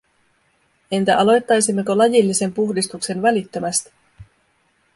[0.91, 3.91] Entä aloittaisimmeko lajillisen puhdistuksen välittömästi?